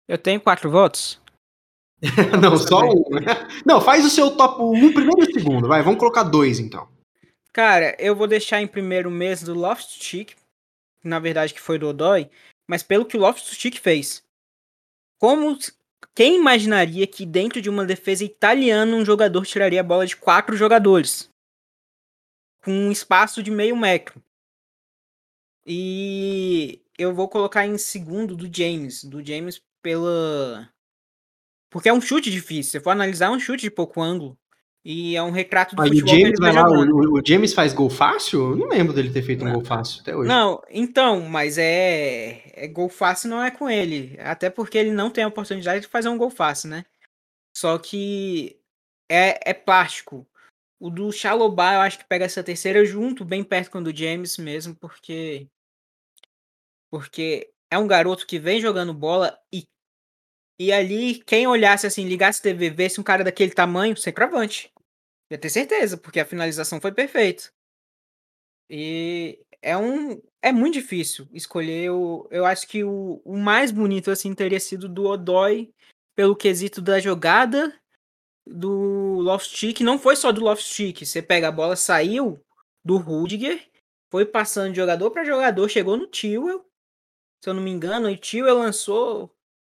[0.08, 1.20] Eu tenho quatro votos?
[2.42, 3.10] Não, só um.
[3.10, 3.48] né?
[3.66, 5.68] Não, faz o seu top 1 primeiro e segundo.
[5.68, 6.88] Vai, vamos colocar dois então.
[7.52, 10.36] Cara, eu vou deixar em primeiro mês do Loftus-Cheek,
[11.08, 12.30] na verdade que foi do Odói,
[12.68, 14.24] mas pelo que o Loftus-Cheek fez.
[15.20, 15.58] Como
[16.14, 20.56] quem imaginaria que dentro de uma defesa italiana um jogador tiraria a bola de quatro
[20.56, 21.30] jogadores?
[22.64, 24.22] Com um espaço de meio metro.
[25.66, 30.72] E eu vou colocar em segundo do James, do James pela
[31.70, 32.72] porque é um chute difícil.
[32.72, 34.38] Se for analisar, é um chute de pouco ângulo.
[34.90, 37.74] E é um retrato do o futebol ele James vai lá, o, o James faz
[37.74, 38.52] gol fácil?
[38.52, 39.56] Eu não lembro dele ter feito um Não.
[39.56, 40.30] gol fácil até hoje.
[40.30, 44.16] Não, então, mas é, é gol fácil não é com ele.
[44.18, 46.86] Até porque ele não tem a oportunidade de fazer um gol fácil, né?
[47.54, 48.62] Só que
[49.12, 50.26] é, é plástico.
[50.80, 53.94] O do Chalobah eu acho que pega essa terceira junto, bem perto com o do
[53.94, 55.50] James mesmo, porque
[56.90, 59.66] porque é um garoto que vem jogando bola e
[60.58, 64.72] e ali quem olhasse assim, ligasse TV, vesse um cara daquele tamanho, centroavante.
[65.30, 67.52] Ia ter certeza, porque a finalização foi perfeita.
[68.70, 74.12] E é um é muito difícil escolher o eu acho que o, o mais bonito
[74.12, 75.74] assim teria sido do Odoi
[76.16, 77.74] pelo quesito da jogada
[78.46, 82.40] do Loftus-Cheek, não foi só do Loftus-Cheek, você pega a bola, saiu
[82.84, 83.70] do Rudiger,
[84.10, 86.66] foi passando de jogador para jogador, chegou no Tewell,
[87.44, 89.36] se eu não me engano, e o Tewell lançou,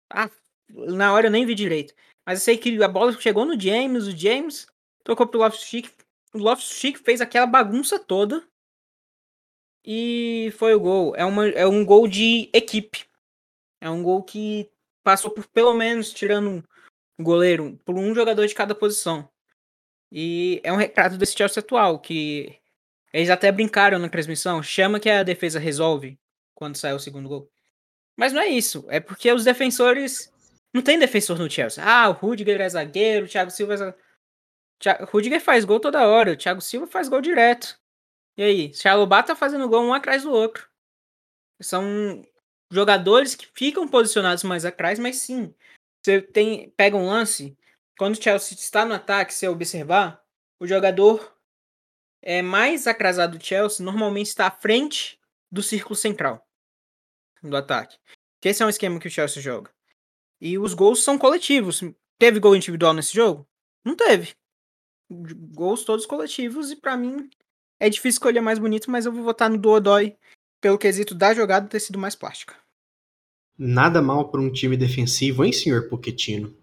[0.08, 0.30] ah,
[0.70, 4.06] na hora eu nem vi direito, mas eu sei que a bola chegou no James,
[4.06, 4.66] o James
[5.04, 5.90] tocou pro Loftus-Cheek,
[6.34, 8.46] o Loftus-Cheek fez aquela bagunça toda
[9.84, 11.14] e foi o gol.
[11.16, 13.06] É, uma, é um gol de equipe.
[13.80, 14.70] É um gol que
[15.02, 16.62] passou por pelo menos, tirando
[17.18, 19.28] o goleiro, por um jogador de cada posição.
[20.12, 22.58] E é um retrato desse Chelsea atual, que
[23.12, 26.18] eles até brincaram na transmissão, chama que a defesa resolve
[26.54, 27.50] quando sai o segundo gol.
[28.16, 30.30] Mas não é isso, é porque os defensores.
[30.72, 31.82] Não tem defensor no Chelsea.
[31.84, 34.09] Ah, o Rudiger é zagueiro, o Thiago Silva é zagueiro.
[35.10, 37.78] Rudiger faz gol toda hora, o Thiago Silva faz gol direto.
[38.36, 40.68] E aí, Chalobah tá fazendo gol um atrás do outro.
[41.60, 42.24] São
[42.70, 45.54] jogadores que ficam posicionados mais atrás, mas sim,
[46.02, 47.56] você tem pega um lance,
[47.98, 50.24] quando o Chelsea está no ataque, se observar,
[50.58, 51.36] o jogador
[52.22, 55.18] é mais atrasado do Chelsea normalmente está à frente
[55.50, 56.46] do círculo central
[57.42, 57.98] do ataque.
[58.40, 59.70] Que esse é um esquema que o Chelsea joga.
[60.40, 61.82] E os gols são coletivos.
[62.18, 63.46] Teve gol individual nesse jogo?
[63.84, 64.34] Não teve.
[65.10, 67.28] Gols todos coletivos e para mim
[67.80, 70.14] é difícil escolher mais bonito, mas eu vou votar no do Odoi
[70.60, 72.54] pelo quesito da jogada ter sido mais plástica.
[73.58, 76.54] Nada mal para um time defensivo, hein, senhor Pochettino?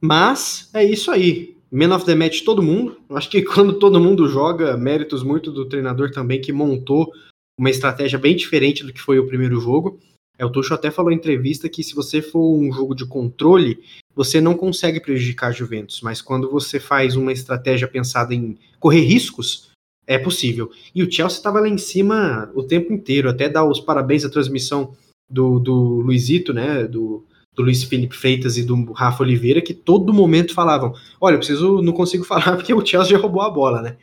[0.00, 1.56] Mas é isso aí.
[1.70, 3.00] Man of the match todo mundo.
[3.10, 7.10] Acho que quando todo mundo joga, méritos muito do treinador também que montou
[7.58, 9.98] uma estratégia bem diferente do que foi o primeiro jogo.
[10.42, 13.78] É, o Tuchel até falou em entrevista que se você for um jogo de controle,
[14.12, 19.02] você não consegue prejudicar a Juventus, mas quando você faz uma estratégia pensada em correr
[19.02, 19.70] riscos,
[20.04, 20.72] é possível.
[20.92, 24.28] E o Chelsea estava lá em cima o tempo inteiro, até dar os parabéns à
[24.28, 24.96] transmissão
[25.30, 27.24] do, do Luizito, né, do,
[27.54, 31.80] do Luiz Felipe Freitas e do Rafa Oliveira, que todo momento falavam, olha, eu preciso,
[31.82, 33.96] não consigo falar porque o Chelsea já roubou a bola, né.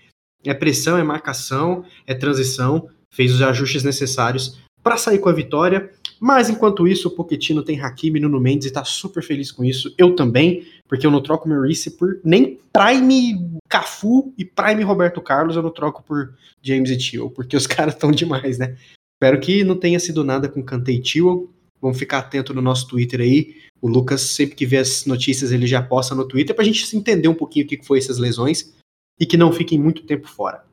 [0.46, 5.92] É pressão, é marcação, é transição, fez os ajustes necessários para sair com a vitória,
[6.20, 9.94] mas enquanto isso, o Pochettino tem Hakimi no Mendes e tá super feliz com isso.
[9.98, 15.22] Eu também, porque eu não troco meu Reese por nem Prime Cafu e Prime Roberto
[15.22, 18.76] Carlos, eu não troco por James e Tio, porque os caras estão demais, né?
[19.16, 21.50] Espero que não tenha sido nada com Kanté e Tio.
[21.82, 23.56] Vamos ficar atento no nosso Twitter aí.
[23.82, 27.28] O Lucas, sempre que vê as notícias, ele já posta no Twitter pra gente entender
[27.28, 28.74] um pouquinho o que foi essas lesões
[29.20, 30.66] e que não fiquem muito tempo fora.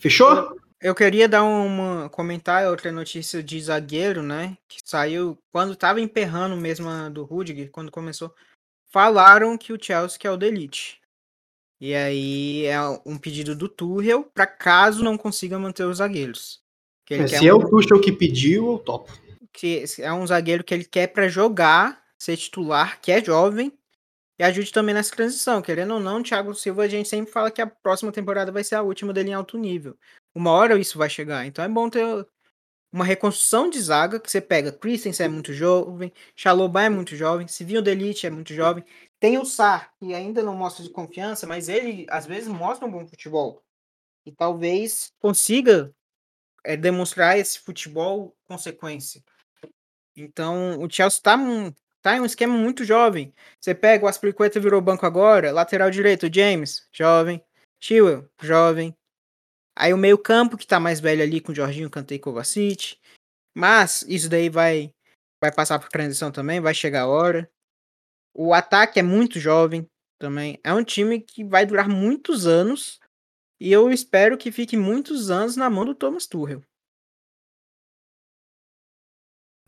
[0.00, 0.56] Fechou?
[0.80, 4.58] Eu queria dar um comentário, outra notícia de zagueiro, né?
[4.68, 8.34] Que saiu quando tava emperrando mesmo a do Rudiger, quando começou.
[8.92, 11.00] Falaram que o Chelsea quer o Delite.
[11.80, 16.62] E aí é um pedido do Tuchel para caso não consiga manter os zagueiros.
[17.10, 19.12] É, se é um, o Tuchel que pediu, eu topo.
[19.52, 23.72] que é um zagueiro que ele quer para jogar, ser titular, que é jovem
[24.38, 25.62] e ajude também nessa transição.
[25.62, 28.64] Querendo ou não, o Thiago Silva a gente sempre fala que a próxima temporada vai
[28.64, 29.96] ser a última dele em alto nível.
[30.36, 31.46] Uma hora isso vai chegar.
[31.46, 32.04] Então é bom ter
[32.92, 34.70] uma reconstrução de zaga que você pega.
[34.70, 38.84] Christensen é muito jovem, Chalobah é muito jovem, Sivinho Delite é muito jovem.
[39.18, 42.90] Tem o Sar, que ainda não mostra de confiança, mas ele às vezes mostra um
[42.90, 43.64] bom futebol.
[44.26, 45.90] E talvez consiga
[46.62, 49.24] é, demonstrar esse futebol consequência.
[50.14, 51.72] Então o Chelsea tá, um,
[52.02, 53.32] tá em um esquema muito jovem.
[53.58, 57.42] Você pega o Aspilicueta virou banco agora, lateral direito, James, jovem,
[57.80, 58.94] Chilwell, jovem.
[59.76, 62.96] Aí o meio campo que tá mais velho ali com o Jorginho, Kanté e Kovacic.
[63.54, 64.90] Mas isso daí vai
[65.40, 67.50] vai passar por transição também, vai chegar a hora.
[68.34, 69.86] O ataque é muito jovem
[70.18, 70.58] também.
[70.64, 72.98] É um time que vai durar muitos anos
[73.60, 76.62] e eu espero que fique muitos anos na mão do Thomas Tuchel.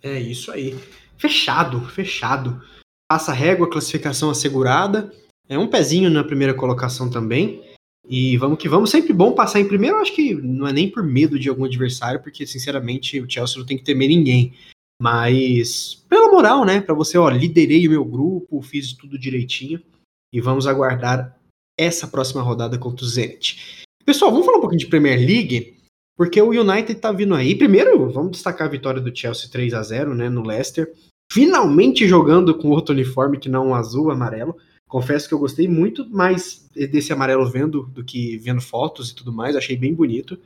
[0.02, 0.74] É isso aí.
[1.18, 2.62] Fechado, fechado.
[3.10, 5.12] Passa régua, classificação assegurada.
[5.48, 7.67] É um pezinho na primeira colocação também.
[8.08, 8.90] E vamos que vamos.
[8.90, 9.98] Sempre bom passar em primeiro.
[9.98, 13.66] Acho que não é nem por medo de algum adversário, porque sinceramente o Chelsea não
[13.66, 14.54] tem que temer ninguém.
[15.00, 16.80] Mas pela moral, né?
[16.80, 19.80] Para você, ó, liderei o meu grupo, fiz tudo direitinho.
[20.32, 21.38] E vamos aguardar
[21.78, 23.84] essa próxima rodada contra o Zenit.
[24.04, 25.76] Pessoal, vamos falar um pouquinho de Premier League,
[26.16, 27.54] porque o United tá vindo aí.
[27.54, 30.92] Primeiro, vamos destacar a vitória do Chelsea 3 a 0 né, no Leicester.
[31.30, 34.56] Finalmente jogando com outro uniforme que não um azul, amarelo.
[34.88, 39.32] Confesso que eu gostei muito mais desse amarelo vendo do que vendo fotos e tudo
[39.32, 39.54] mais.
[39.54, 40.40] Achei bem bonito.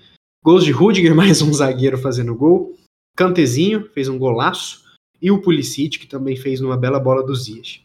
[0.44, 2.76] Gols de Rudiger, mais um zagueiro fazendo gol.
[3.16, 4.82] Cantezinho fez um golaço.
[5.20, 7.80] E o Pulisic, que também fez uma bela bola dos dias.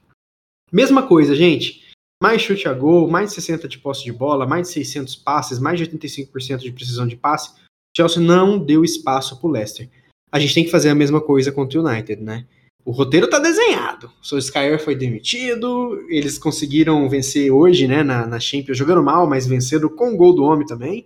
[0.71, 1.85] Mesma coisa, gente.
[2.21, 5.59] Mais chute a gol, mais de 60 de posse de bola, mais de 600 passes,
[5.59, 7.53] mais de 85% de precisão de passe.
[7.95, 9.87] Chelsea não deu espaço para o Leicester.
[10.31, 12.47] A gente tem que fazer a mesma coisa contra o United, né?
[12.87, 14.09] O roteiro tá desenhado.
[14.21, 19.45] O Solskjaer foi demitido, eles conseguiram vencer hoje, né, na, na Champions, jogando mal, mas
[19.45, 21.05] vencendo com o gol do homem também.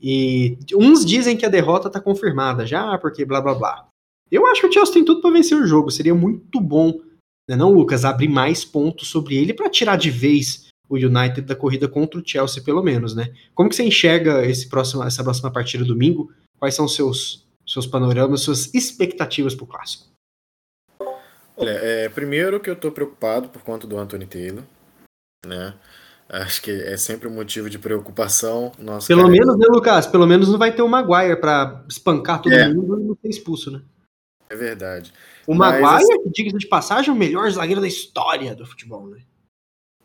[0.00, 3.88] E uns dizem que a derrota tá confirmada já, porque blá blá blá.
[4.32, 5.90] Eu acho que o Chelsea tem tudo para vencer o jogo.
[5.90, 6.98] Seria muito bom,
[7.46, 11.54] né, não, Lucas, abrir mais pontos sobre ele para tirar de vez o United da
[11.54, 13.34] corrida contra o Chelsea, pelo menos, né?
[13.54, 16.32] Como que você enxerga esse próximo, essa próxima partida domingo?
[16.58, 20.08] Quais são seus seus panoramas, suas expectativas para o clássico?
[21.58, 24.62] Olha, é, primeiro que eu tô preocupado por conta do Anthony Taylor,
[25.44, 25.74] né?
[26.28, 28.70] Acho que é sempre um motivo de preocupação.
[28.78, 30.06] Nosso Pelo cara- menos, né, Lucas?
[30.06, 32.68] Pelo menos não vai ter o Maguire para espancar todo É.
[32.68, 33.82] mundo e não ser expulso, né?
[34.50, 35.12] É verdade.
[35.46, 38.64] O Mas, Maguire, assim- que diga de passagem, é o melhor zagueiro da história do
[38.66, 39.22] futebol, né?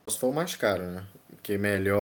[0.07, 1.05] Se for o mais caro, né?
[1.29, 1.99] Porque melhor,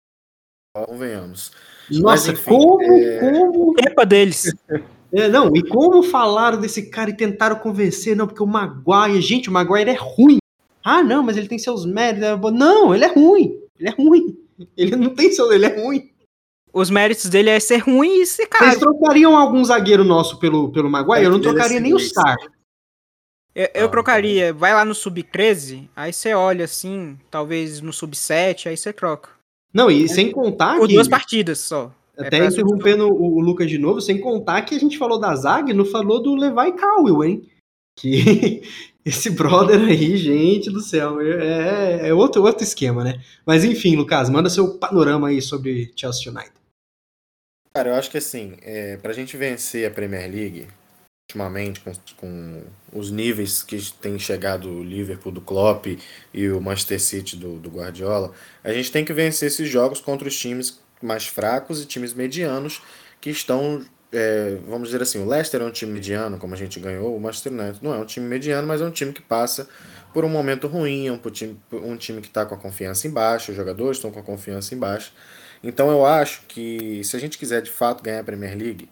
[0.75, 1.51] convenhamos.
[1.89, 3.73] Nossa, enfim, como, é- como.
[3.73, 4.53] Culpa deles.
[5.11, 9.49] É, não, e como falaram desse cara e tentaram convencer, não, porque o Maguire, gente,
[9.49, 10.37] o Maguire é ruim.
[10.83, 12.25] Ah, não, mas ele tem seus méritos.
[12.27, 12.37] é.
[12.51, 13.59] Não, ele é ruim.
[13.79, 14.37] Ele é ruim.
[14.75, 16.11] Ele não tem seu, ele é ruim.
[16.73, 18.79] Os méritos dele é ser ruim e ser Vocês caro.
[18.79, 21.23] trocariam algum zagueiro nosso pelo, pelo Maguire?
[21.23, 21.99] Eu não trocaria é nem o.
[21.99, 22.35] Sar.
[23.55, 28.67] Eu, eu Ah, trocaria, vai lá no sub-13, aí você olha assim, talvez no sub-7,
[28.67, 29.29] aí você troca.
[29.73, 30.93] Não, e sem contar Por que.
[30.95, 31.89] duas partidas só.
[32.19, 35.17] É Até pra interrompendo o, o Lucas de novo, sem contar que a gente falou
[35.17, 37.49] da zaga e não falou do Levi Cowell, hein?
[37.97, 38.61] Que
[39.05, 43.23] esse brother aí, gente do céu, é, é outro, outro esquema, né?
[43.45, 46.51] Mas enfim, Lucas, manda seu panorama aí sobre Chelsea United.
[47.73, 50.67] Cara, eu acho que assim, é, pra gente vencer a Premier League,
[51.29, 55.85] ultimamente, com, com os níveis que tem chegado o Liverpool do Klopp
[56.33, 60.27] e o Manchester City do, do Guardiola, a gente tem que vencer esses jogos contra
[60.27, 62.81] os times mais fracos e times medianos
[63.21, 66.79] que estão, é, vamos dizer assim, o Leicester é um time mediano, como a gente
[66.79, 69.67] ganhou, o Manchester United não é um time mediano, mas é um time que passa
[70.13, 73.11] por um momento ruim, é um time, um time que está com a confiança em
[73.11, 75.11] baixa, os jogadores estão com a confiança em baixa.
[75.63, 78.89] Então eu acho que se a gente quiser de fato ganhar a Premier League,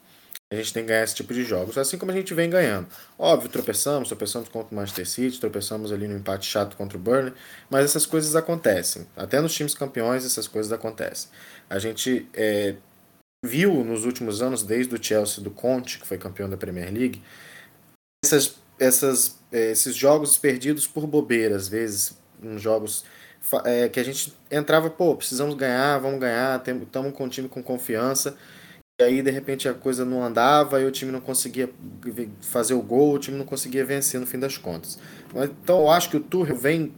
[0.49, 2.87] a gente tem que ganhar esse tipo de jogos, assim como a gente vem ganhando.
[3.19, 7.33] Óbvio, tropeçamos, tropeçamos contra o Manchester City, tropeçamos ali no empate chato contra o Burnley,
[7.69, 9.05] mas essas coisas acontecem.
[9.17, 11.29] Até nos times campeões essas coisas acontecem.
[11.69, 12.75] A gente é,
[13.43, 17.21] viu nos últimos anos, desde o Chelsea do Conte, que foi campeão da Premier League,
[18.23, 23.03] essas, essas, é, esses jogos perdidos por bobeira, às vezes, uns jogos
[23.65, 27.61] é, que a gente entrava, pô, precisamos ganhar, vamos ganhar, estamos com um time com
[27.61, 28.35] confiança,
[28.99, 31.69] e aí de repente a coisa não andava e o time não conseguia
[32.41, 34.97] fazer o gol, o time não conseguia vencer no fim das contas.
[35.63, 36.91] Então eu acho que o Tuchel vem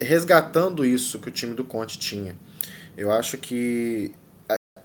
[0.00, 2.36] resgatando isso que o time do Conte tinha.
[2.96, 4.14] Eu acho que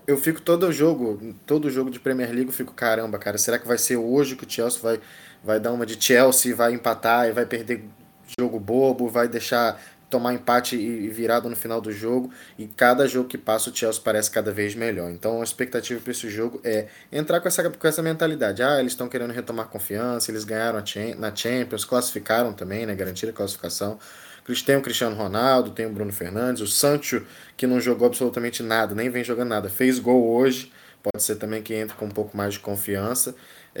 [0.06, 3.66] eu fico todo jogo, todo jogo de Premier League, eu fico, caramba, cara, será que
[3.66, 5.00] vai ser hoje que o Chelsea vai,
[5.42, 7.84] vai dar uma de Chelsea, vai empatar e vai perder
[8.38, 13.28] jogo bobo, vai deixar tomar empate e virado no final do jogo, e cada jogo
[13.28, 15.10] que passa o Chelsea parece cada vez melhor.
[15.10, 18.62] Então a expectativa para esse jogo é entrar com essa, com essa mentalidade.
[18.62, 20.82] Ah, eles estão querendo retomar confiança, eles ganharam
[21.16, 23.98] na Champions, classificaram também, né, garantiram a classificação.
[24.64, 27.24] Tem o Cristiano Ronaldo, tem o Bruno Fernandes, o Sancho,
[27.56, 31.62] que não jogou absolutamente nada, nem vem jogando nada, fez gol hoje, pode ser também
[31.62, 33.34] que entre com um pouco mais de confiança.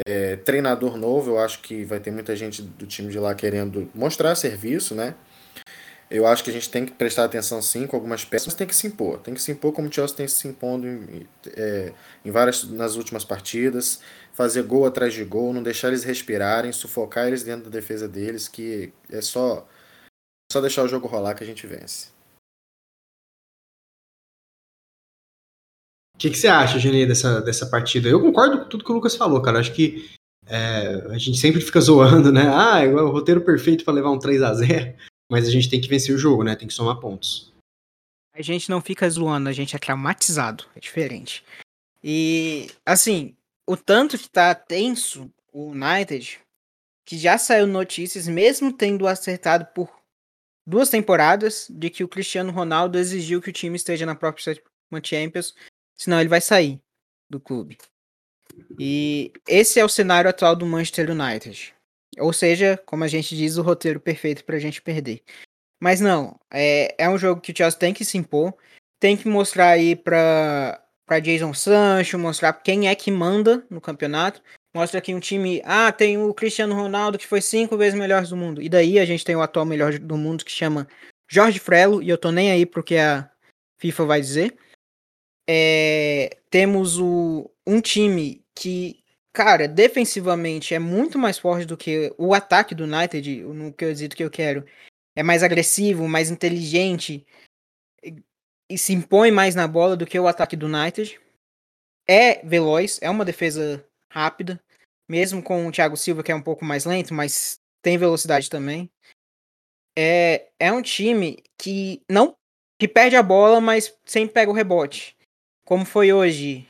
[0.06, 3.90] É, treinador novo, eu acho que vai ter muita gente do time de lá querendo
[3.94, 5.14] mostrar serviço, né?
[6.10, 8.66] Eu acho que a gente tem que prestar atenção sim com algumas peças, mas tem
[8.66, 9.18] que se impor.
[9.20, 12.96] Tem que se impor como o Chelsea tem se impondo em, é, em várias nas
[12.96, 14.00] últimas partidas,
[14.32, 18.46] fazer gol atrás de gol, não deixar eles respirarem, sufocar eles dentro da defesa deles,
[18.46, 19.66] que é só
[20.52, 22.08] só deixar o jogo rolar que a gente vence.
[26.14, 28.08] O que, que você acha, Genê, dessa, dessa partida?
[28.08, 29.58] Eu concordo com tudo que o Lucas falou, cara.
[29.58, 30.14] Acho que
[30.46, 32.42] é, a gente sempre fica zoando, né?
[32.54, 34.94] Ah, é o roteiro perfeito para levar um 3 a 0
[35.30, 36.54] mas a gente tem que vencer o jogo, né?
[36.54, 37.50] Tem que somar pontos.
[38.34, 40.64] A gente não fica zoando, a gente é traumatizado.
[40.76, 41.42] É diferente.
[42.04, 43.34] E, assim,
[43.66, 46.38] o tanto que tá tenso o United,
[47.06, 50.01] que já saiu notícias, mesmo tendo acertado por
[50.66, 54.56] duas temporadas, de que o Cristiano Ronaldo exigiu que o time esteja na própria
[55.02, 55.54] Champions,
[55.96, 56.80] senão ele vai sair
[57.28, 57.78] do clube.
[58.78, 61.74] E esse é o cenário atual do Manchester United.
[62.18, 65.22] Ou seja, como a gente diz, o roteiro perfeito para a gente perder.
[65.80, 68.54] Mas não, é, é um jogo que o Chelsea tem que se impor,
[69.00, 70.78] tem que mostrar aí para
[71.22, 74.42] Jason Sancho, mostrar quem é que manda no campeonato.
[74.74, 78.36] Mostra aqui um time, ah, tem o Cristiano Ronaldo que foi cinco vezes melhor do
[78.36, 78.62] mundo.
[78.62, 80.88] E daí a gente tem o atual melhor do mundo que chama
[81.28, 83.30] Jorge Frelo, e eu tô nem aí porque a
[83.78, 84.56] FIFA vai dizer.
[85.48, 92.32] É, temos o, um time que, cara, defensivamente é muito mais forte do que o
[92.32, 94.64] ataque do United, no que eu dito que eu quero.
[95.14, 97.26] É mais agressivo, mais inteligente
[98.02, 98.16] e,
[98.70, 101.20] e se impõe mais na bola do que o ataque do United.
[102.08, 104.62] É veloz, é uma defesa rápida,
[105.08, 108.90] mesmo com o Thiago Silva que é um pouco mais lento, mas tem velocidade também.
[109.96, 112.36] É, é um time que não
[112.78, 115.16] que perde a bola, mas sempre pega o rebote.
[115.64, 116.66] Como foi hoje.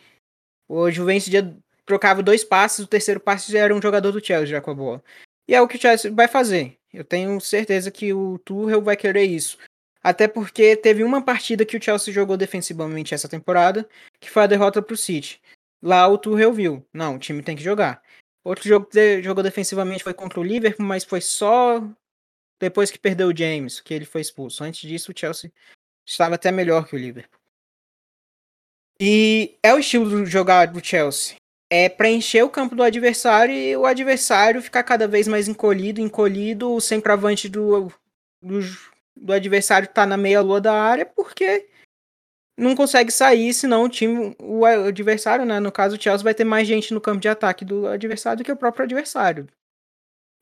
[0.69, 4.61] O Vence dia trocava dois passes, o terceiro passe era um jogador do Chelsea já
[4.61, 5.05] com a bola.
[5.49, 6.79] E é o que o Chelsea vai fazer.
[6.93, 9.59] Eu tenho certeza que o Tuchel vai querer isso.
[10.03, 13.89] Até porque teve uma partida que o Chelsea jogou defensivamente essa temporada,
[14.21, 15.41] que foi a derrota para o City.
[15.83, 18.01] Lá o Tuchel viu, não, o time tem que jogar.
[18.45, 21.83] Outro jogo que jogou defensivamente foi contra o Liverpool, mas foi só
[22.61, 24.63] depois que perdeu o James, que ele foi expulso.
[24.63, 25.53] Antes disso, o Chelsea
[26.07, 27.41] estava até melhor que o Liverpool.
[29.01, 31.37] E é o estilo do jogar do Chelsea.
[31.69, 36.73] É preencher o campo do adversário e o adversário ficar cada vez mais encolhido, encolhido,
[36.73, 37.93] o centroavante do,
[38.41, 38.61] do,
[39.17, 41.69] do adversário tá na meia-lua da área, porque
[42.57, 45.59] não consegue sair, senão o time, o adversário, né?
[45.59, 48.45] No caso, o Chelsea vai ter mais gente no campo de ataque do adversário do
[48.45, 49.49] que o próprio adversário.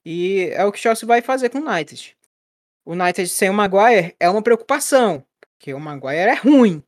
[0.04, 2.16] E é o que o Chelsea vai fazer com o United.
[2.84, 5.24] O United sem o Maguire é uma preocupação,
[5.56, 6.82] porque o Maguire é ruim.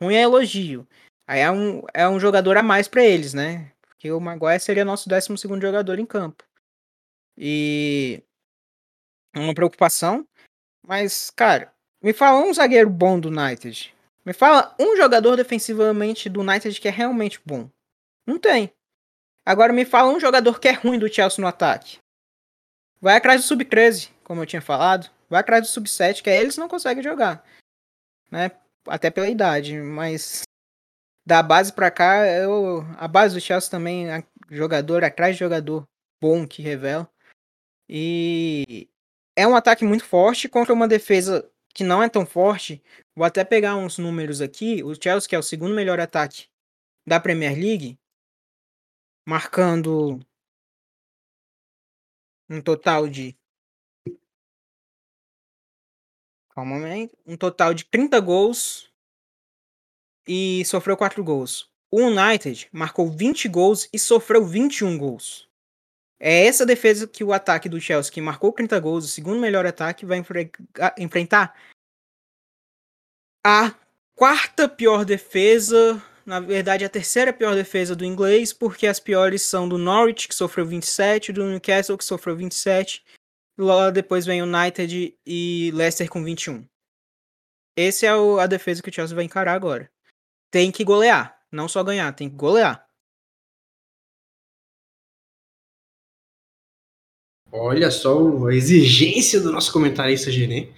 [0.00, 0.86] Ruim é elogio.
[1.26, 3.72] Aí é um, é um jogador a mais para eles, né?
[3.82, 6.44] Porque o Maguire seria nosso 12 segundo jogador em campo.
[7.36, 8.22] E
[9.34, 10.26] é uma preocupação.
[10.86, 13.95] Mas, cara, me fala um zagueiro bom do United.
[14.26, 17.70] Me fala um jogador defensivamente do United que é realmente bom.
[18.26, 18.72] Não tem.
[19.44, 21.98] Agora me fala um jogador que é ruim do Chelsea no ataque.
[23.00, 25.08] Vai atrás do sub-13, como eu tinha falado.
[25.30, 27.44] Vai atrás do sub-7, que aí eles não conseguem jogar.
[28.28, 28.50] Né?
[28.88, 29.80] Até pela idade.
[29.80, 30.42] Mas
[31.24, 34.06] da base pra cá, eu, a base do Chelsea também,
[34.50, 35.86] jogador atrás de jogador
[36.20, 37.08] bom que revela.
[37.88, 38.88] E
[39.36, 42.82] é um ataque muito forte contra uma defesa que não é tão forte,
[43.14, 44.82] vou até pegar uns números aqui.
[44.82, 46.48] O Chelsea, que é o segundo melhor ataque
[47.06, 47.98] da Premier League,
[49.28, 50.18] marcando
[52.48, 53.36] um total de.
[56.54, 57.10] Calma aí.
[57.26, 58.90] Um total de 30 gols
[60.26, 61.70] e sofreu 4 gols.
[61.90, 65.46] O United marcou 20 gols e sofreu 21 gols.
[66.18, 69.66] É essa defesa que o ataque do Chelsea, que marcou 30 gols, o segundo melhor
[69.66, 70.22] ataque, vai
[70.98, 71.54] enfrentar
[73.44, 73.74] a
[74.14, 79.68] quarta pior defesa, na verdade a terceira pior defesa do inglês, porque as piores são
[79.68, 83.04] do Norwich, que sofreu 27, do Newcastle, que sofreu 27,
[83.58, 86.66] logo depois vem United e Leicester com 21.
[87.78, 89.92] Essa é a defesa que o Chelsea vai encarar agora.
[90.50, 92.85] Tem que golear, não só ganhar, tem que golear.
[97.58, 100.68] Olha só a exigência do nosso comentarista Genê.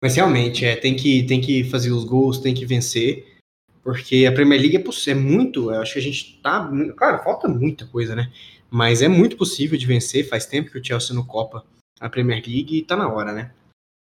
[0.00, 3.36] Mas realmente, é, tem que, tem que fazer os gols, tem que vencer.
[3.82, 5.72] Porque a Premier League é, é muito.
[5.72, 6.70] Eu acho que a gente tá.
[6.96, 8.30] Claro, falta muita coisa, né?
[8.70, 10.28] Mas é muito possível de vencer.
[10.28, 11.64] Faz tempo que o Chelsea não copa
[11.98, 13.50] a Premier League e tá na hora, né?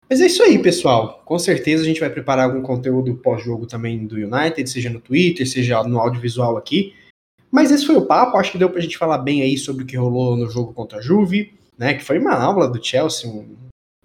[0.09, 1.23] Mas é isso aí, pessoal.
[1.25, 5.49] Com certeza a gente vai preparar algum conteúdo pós-jogo também do United, seja no Twitter,
[5.49, 6.95] seja no audiovisual aqui.
[7.51, 8.37] Mas esse foi o papo.
[8.39, 10.99] Acho que deu pra gente falar bem aí sobre o que rolou no jogo contra
[10.99, 11.95] a Juve né?
[11.95, 13.57] Que foi uma aula do Chelsea, um,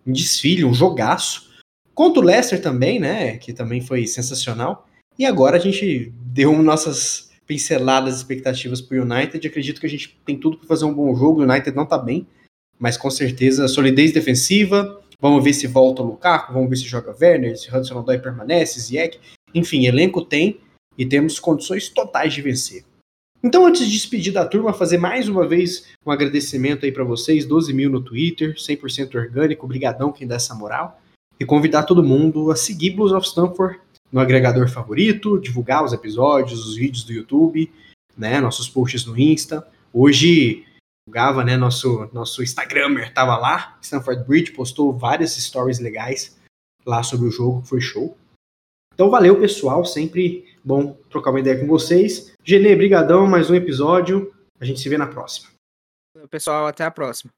[0.05, 1.47] um desfile, um jogaço.
[1.93, 3.37] Contra o Leicester também, né?
[3.37, 4.87] Que também foi sensacional.
[5.17, 9.47] E agora a gente deu nossas pinceladas expectativas para o United.
[9.47, 11.41] Acredito que a gente tem tudo para fazer um bom jogo.
[11.41, 12.27] O United não está bem,
[12.77, 15.01] mas com certeza solidez defensiva.
[15.19, 18.79] Vamos ver se volta o Lukaku, vamos ver se joga Werner, se Hudson Odoi permanece,
[18.79, 19.19] Ziyech.
[19.55, 20.59] Enfim, elenco tem
[20.95, 22.83] e temos condições totais de vencer.
[23.43, 27.45] Então, antes de despedir da turma, fazer mais uma vez um agradecimento aí para vocês,
[27.45, 30.99] 12 mil no Twitter, 100% orgânico, obrigadão quem dá essa moral,
[31.39, 33.79] e convidar todo mundo a seguir Blues of Stanford
[34.11, 37.71] no agregador favorito, divulgar os episódios, os vídeos do YouTube,
[38.17, 39.67] né, nossos posts no Insta.
[39.93, 40.65] Hoje,
[41.07, 46.35] o Gava, né, nosso, nosso Instagrammer, tava lá, Stanford Bridge, postou várias stories legais
[46.85, 48.17] lá sobre o jogo, foi show.
[48.93, 52.33] Então valeu pessoal, sempre Bom trocar uma ideia com vocês.
[52.43, 54.35] Genê, brigadão, mais um episódio.
[54.59, 55.47] A gente se vê na próxima.
[56.29, 57.31] Pessoal, até a próxima.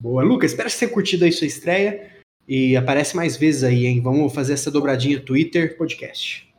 [0.00, 2.10] Boa, Lucas, espero que você tenha curtido aí sua estreia
[2.48, 4.00] e aparece mais vezes aí, hein?
[4.00, 6.50] Vamos fazer essa dobradinha Twitter, podcast.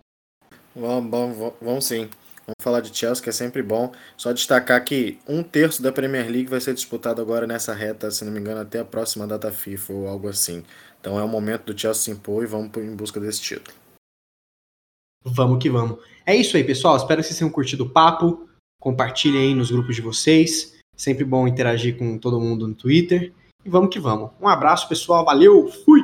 [0.75, 2.07] Vamos, vamos, vamos sim.
[2.45, 3.91] Vamos falar de Chelsea, que é sempre bom.
[4.15, 8.23] Só destacar que um terço da Premier League vai ser disputado agora nessa reta, se
[8.23, 10.63] não me engano, até a próxima data FIFA ou algo assim.
[10.99, 13.80] Então é o momento do Chelsea se impor e vamos em busca desse título.
[15.23, 15.99] Vamos que vamos.
[16.25, 16.95] É isso aí, pessoal.
[16.97, 18.47] Espero que vocês tenham curtido o papo.
[18.79, 20.79] Compartilhem aí nos grupos de vocês.
[20.95, 23.31] Sempre bom interagir com todo mundo no Twitter.
[23.63, 24.31] E vamos que vamos.
[24.41, 25.23] Um abraço, pessoal.
[25.23, 25.67] Valeu.
[25.85, 26.01] Fui!